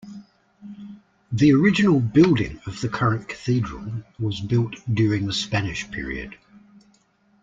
The 1.31 1.53
original 1.53 1.99
building 1.99 2.59
of 2.65 2.81
the 2.81 2.89
current 2.89 3.27
cathedral 3.29 4.01
was 4.17 4.41
built 4.41 4.73
during 4.91 5.27
the 5.27 5.31
Spanish 5.33 5.87
period. 5.91 6.39